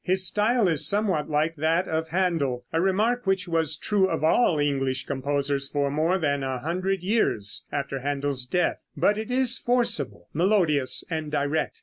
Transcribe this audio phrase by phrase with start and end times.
[0.03, 4.57] His style is somewhat like that of Händel, a remark which was true of all
[4.57, 10.27] English composers for more than a hundred years after Händel's death; but it is forcible,
[10.33, 11.79] melodious and direct.